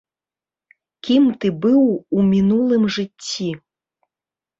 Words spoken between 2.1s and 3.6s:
у мінулым жыцці?